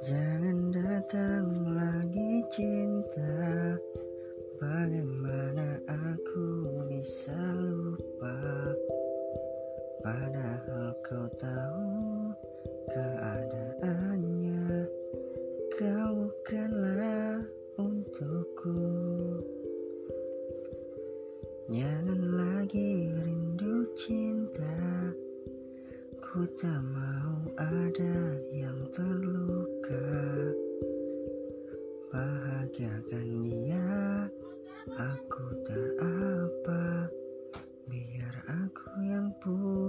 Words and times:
Jangan 0.00 0.72
datang 0.72 1.76
lagi 1.76 2.40
cinta. 2.48 3.76
Bagaimana 4.56 5.76
aku 5.84 6.64
bisa 6.88 7.36
lupa? 7.60 8.32
Padahal 10.00 10.96
kau 11.04 11.28
tahu 11.36 11.92
keadaannya. 12.88 14.88
Kau 15.76 16.08
bukanlah 16.16 17.44
untukku. 17.76 18.80
Jangan 21.68 22.40
lagi 22.40 23.12
rindu 23.20 23.84
cinta. 24.00 25.12
Ku 26.24 26.48
tak 26.56 26.80
mau 26.88 27.52
ada 27.60 28.39
bahagiakan 32.40 33.26
dia. 33.44 33.88
Aku 34.96 35.44
tak 35.68 35.92
apa. 36.00 37.12
Biar 37.84 38.34
aku 38.48 38.88
yang 39.04 39.28
punya. 39.44 39.79